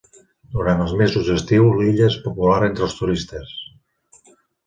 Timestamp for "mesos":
1.01-1.27